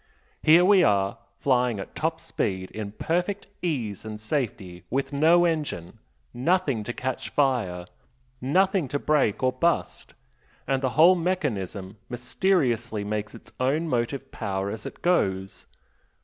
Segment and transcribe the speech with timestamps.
[0.41, 5.99] Here we are, flying at top speed in perfect ease and safety with no engine
[6.33, 7.85] nothing to catch fire
[8.41, 10.15] nothing to break or bust
[10.67, 15.67] and the whole mechanism mysteriously makes its own motive power as it goes.